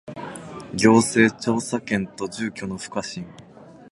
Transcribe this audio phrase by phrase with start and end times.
[0.73, 3.23] 行政調査権と住居の不可侵